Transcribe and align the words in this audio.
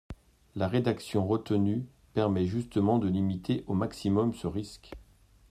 La 0.55 0.67
rédaction 0.67 1.27
retenue 1.27 1.85
permet 2.15 2.47
justement 2.47 2.97
de 2.97 3.07
limiter 3.07 3.63
au 3.67 3.75
maximum 3.75 4.33
ce 4.33 4.47
risque. 4.47 4.93